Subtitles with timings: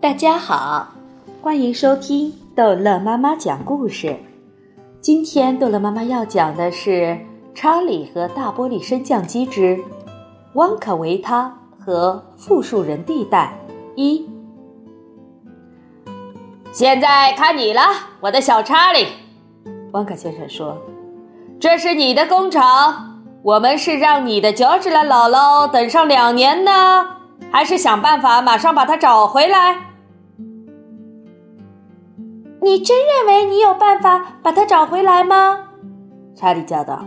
[0.00, 0.86] 大家好，
[1.42, 4.16] 欢迎收听逗乐妈妈讲故事。
[5.00, 6.90] 今天逗乐妈妈要讲的是
[7.52, 9.76] 《查理和大玻璃升降机之
[10.54, 11.52] 汪卡维他
[11.84, 13.52] 和复数人地带》
[13.96, 14.24] 一。
[16.70, 17.82] 现在看你了，
[18.20, 19.08] 我的小查理。
[19.90, 20.78] 汪卡先生说
[21.58, 27.04] ：“这是你的工厂，我们是让你的乔治拉姥姥等上两年呢，
[27.50, 29.86] 还是想办法马上把她找回来？”
[32.60, 35.58] 你真认为你有办法把他找回来吗？
[36.34, 37.04] 查理叫道。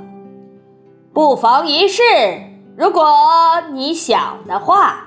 [1.13, 2.01] “不妨一试，
[2.77, 3.05] 如果
[3.71, 5.05] 你想的话。”“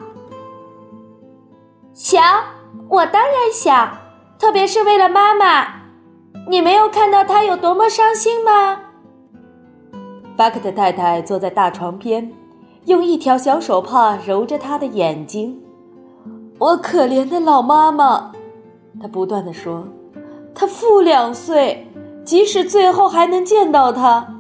[1.95, 2.23] 想，
[2.89, 3.99] 我当然想，
[4.39, 5.83] 特别是为了妈妈。
[6.49, 8.81] 你没有看到她有多么伤心吗？”
[10.37, 12.33] 巴克特太太坐在大床边，
[12.85, 15.63] 用一条小手帕揉着她的眼睛。
[16.59, 18.33] “我可怜的老妈妈。”
[19.01, 19.87] 她不断的说。
[20.55, 21.87] 他负两岁，
[22.25, 24.37] 即使最后还能见到他，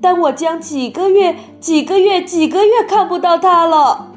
[0.00, 4.12] 但我将几个月、几个月、几个月看不到他了。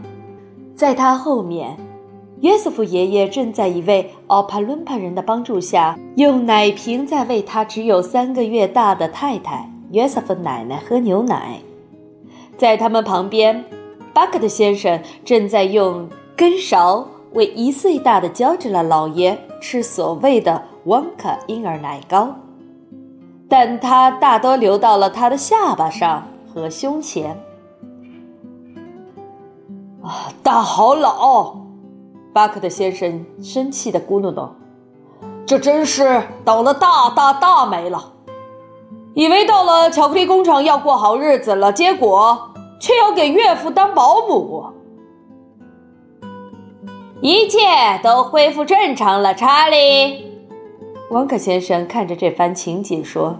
[0.75, 1.75] 在他后面，
[2.41, 11.59] 约瑟夫爷爷正在一位奥帕伦帕人的帮助下，用奶瓶在喂他只有三个月大的太太约瑟夫奶奶喝牛奶。
[12.57, 13.65] 在他们旁边，
[14.13, 20.63] 巴克特先生正在用根勺喂一岁大的乔治拉老爷吃所谓的。
[20.89, 22.33] 旺卡婴儿奶糕，
[23.47, 27.39] 但它大多流到了他的下巴上和胸前。
[30.01, 31.57] 啊，大好老！
[32.33, 34.55] 巴克特先生生气的咕哝道
[35.45, 38.13] ：“这真是倒了大大大霉了！
[39.13, 44.65] 以为到了巧克力工厂要过好日子了，结果却要给岳父当保姆。”
[47.21, 47.59] 一切
[48.01, 50.28] 都恢复正常了，查理。
[51.09, 53.39] 汪克先生看着这番情景说：“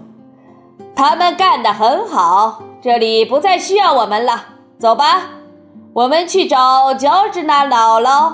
[0.94, 4.44] 他们干得很好，这里不再需要我们了。
[4.76, 5.28] 走吧，
[5.92, 8.32] 我们去找乔治那姥姥。”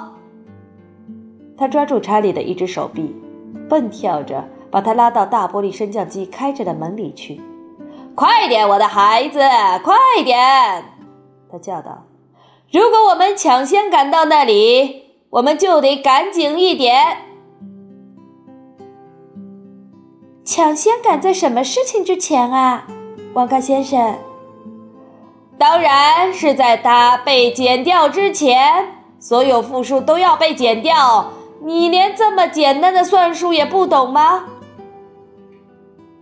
[1.58, 3.14] 他抓住查理的一只手臂，
[3.68, 7.38] 蹦跳着把他拉到大玻璃升降机开着的门里去。
[8.16, 9.38] “快点，我的孩子，
[9.84, 9.94] 快
[10.24, 10.82] 点！”
[11.52, 12.06] 他叫道。
[12.72, 17.18] “如果我们抢先赶到那里，我们就得赶紧一点。”
[20.46, 22.86] 抢先赶在什么事情之前啊，
[23.34, 24.14] 旺卡先生？
[25.58, 31.32] 当然是在它被剪掉之前，所有负数都要被剪掉。
[31.64, 34.44] 你连这么简单的算术也不懂吗？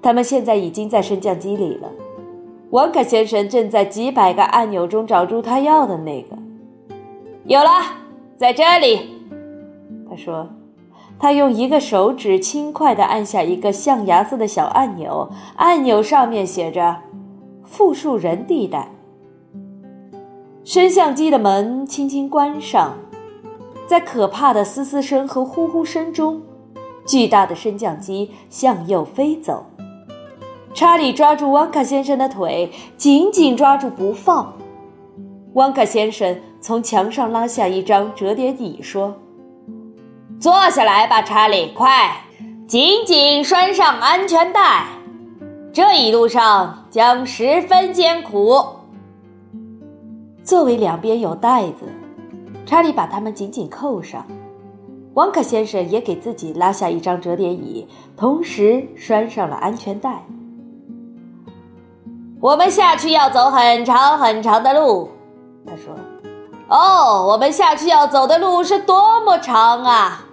[0.01, 1.91] 他们现在已经在升降机里了。
[2.71, 6.39] 旺卡先生正在几百个按钮中找出他要的那个。
[7.45, 7.71] 有了，
[8.39, 9.23] 在这里。
[10.09, 10.49] 他说。
[11.19, 16.97] 他用一个手指轻快地按下一个象牙色的小按钮，按钮上面写着
[17.65, 18.91] “复数人地带”。
[20.65, 22.95] 升降机的门轻轻关上，
[23.87, 26.43] 在可怕的嘶嘶声和呼呼声中，
[27.07, 29.65] 巨大的升降机向右飞走。
[30.75, 34.53] 查理抓住汪卡先生的腿，紧紧抓住不放。
[35.53, 39.15] 汪卡先生从墙上拉下一张折叠椅，说。
[40.45, 42.19] 坐下来吧，查理，快，
[42.69, 44.85] 紧紧拴上安全带。
[45.73, 48.63] 这一路上将十分艰苦。
[50.45, 51.91] 座位两边有带子，
[52.67, 54.23] 查理把它们紧紧扣上。
[55.15, 60.27] 汪克先生也给自己拉下一张折叠椅，同时拴上了安全带。
[62.39, 65.09] 我们下去要走很长很长的路，
[65.67, 65.95] 他说。
[66.69, 70.24] 哦，我们下去要走的路是多么长啊！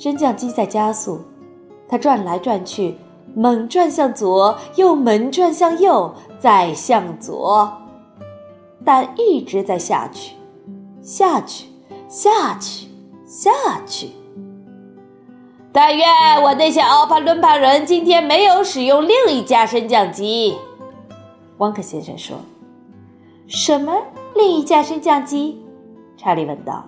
[0.00, 1.20] 升降机在加速，
[1.86, 2.96] 它转来转去，
[3.34, 7.70] 猛转向左，又猛转向右，再向左，
[8.82, 10.36] 但一直在下去，
[11.02, 11.66] 下去，
[12.08, 12.88] 下去，
[13.26, 13.50] 下
[13.86, 14.08] 去。
[15.70, 16.06] 但愿
[16.44, 20.56] 我那些奥帕伦帕人今天没有使用另一架升降机，
[21.58, 22.38] 汪克先生说。
[23.46, 23.94] 什么？
[24.34, 25.60] 另一架升降机？
[26.16, 26.86] 查理问道。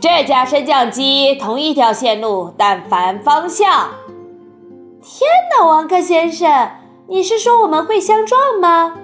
[0.00, 3.88] 这架升降机同一条线路，但反方向。
[5.02, 6.70] 天哪，王克先生，
[7.08, 8.94] 你是说我们会相撞吗？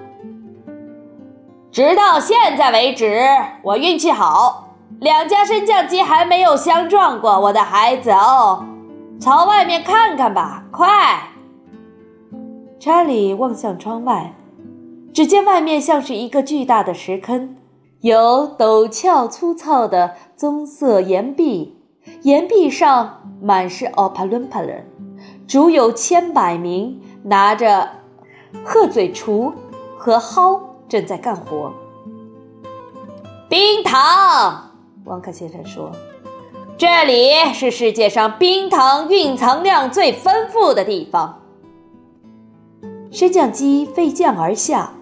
[1.71, 3.27] 直到现在为止，
[3.61, 4.69] 我运气好，
[5.01, 7.37] 两架升降机还没有相撞过。
[7.41, 8.63] 我的孩子哦，
[9.19, 10.87] 朝外面看看吧，快！
[12.79, 14.33] 查理望向窗外。
[15.13, 17.55] 只见外面像是一个巨大的石坑，
[18.05, 21.75] 有陡峭粗糙的棕色岩壁
[22.21, 24.85] 岩壁上满是奥帕伦帕人，
[25.47, 27.89] 足有千百名，拿着
[28.63, 29.51] 鹤嘴锄
[29.97, 31.73] 和蒿，正在干活。
[33.49, 34.69] 冰糖，
[35.05, 35.91] 王克先生说
[36.77, 41.41] ：“这里是世界上冰糖蕴藏量最丰富的地方。”
[43.09, 44.94] 升降机飞降而下。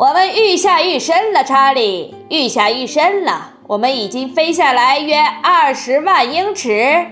[0.00, 3.56] 我们愈下愈深了，查理，愈下愈深了。
[3.66, 7.04] 我们已经飞下来约二十万英尺。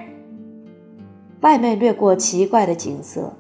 [1.43, 3.31] 外面掠过奇怪的景色，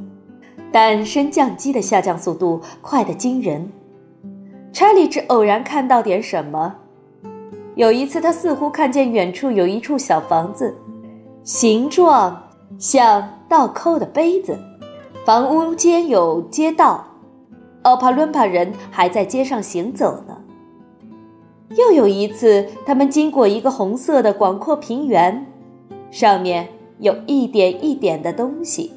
[0.71, 3.73] 但升降机的下降速度快得惊人。
[4.71, 6.75] 查理只偶然看到点什么。
[7.75, 10.77] 有一次，他似乎看见远处有一处小房子，
[11.43, 14.59] 形状像倒扣的杯子，
[15.25, 17.07] 房屋间有街道。
[17.89, 20.37] 奥帕伦帕人还在街上行走呢。
[21.71, 25.47] 又有一次，他们经过一个红色的广阔平原，
[26.11, 26.69] 上面
[26.99, 28.93] 有一点一点的东西，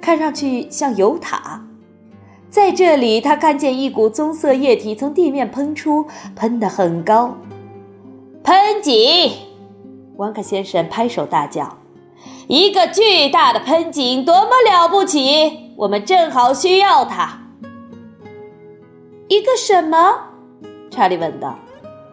[0.00, 1.66] 看上去像油塔。
[2.50, 6.06] 在这里，他看见一股棕色液体从地面喷出，
[6.36, 7.34] 喷得很高。
[8.44, 9.32] 喷井！
[10.16, 11.78] 王克先生拍手大叫
[12.46, 15.72] ：“一个巨大的喷井，多么了不起！
[15.76, 17.40] 我们正好需要它。”
[19.28, 19.96] 一个什么？
[20.90, 21.58] 查理问道。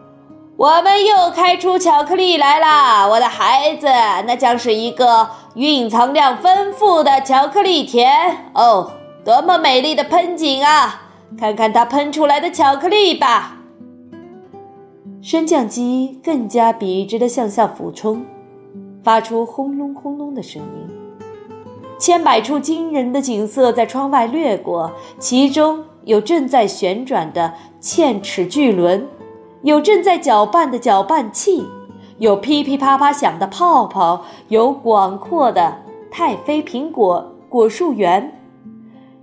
[0.56, 3.86] “我们又开出巧克力来啦，我的孩子，
[4.26, 8.92] 那将是一个蕴藏量丰富的巧克力田哦！
[9.24, 11.02] 多么美丽的喷井啊！
[11.38, 13.58] 看看它喷出来的巧克力吧。”
[15.20, 18.24] 升降机更加笔直地向下俯冲，
[19.04, 20.88] 发出轰隆轰隆的声音。
[21.98, 25.84] 千百处惊人的景色在窗外掠过，其中。
[26.04, 29.06] 有正在旋转的嵌齿巨轮，
[29.62, 31.66] 有正在搅拌的搅拌器，
[32.18, 35.78] 有噼噼啪啪响的泡泡，有广阔的
[36.10, 38.40] 太妃苹果果树园，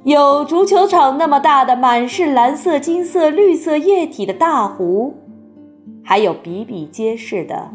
[0.04, 5.16] 有足球场那么大的满是蓝色、金色、绿色液体的大湖，
[6.04, 7.70] 还有比比皆是的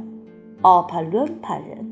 [0.62, 1.83] 奥帕伦帕人。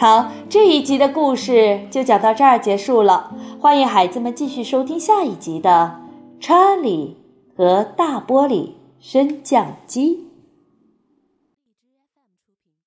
[0.00, 3.34] 好，这一集的故事就讲到这儿结束了。
[3.60, 5.98] 欢迎孩子们继续收听下一集的
[6.40, 7.16] 《查理
[7.56, 10.14] 和大玻璃升降机》。